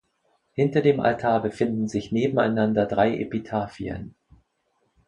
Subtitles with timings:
[0.53, 4.15] Hinter dem Altar befinden sich nebeneinander drei Epitaphien.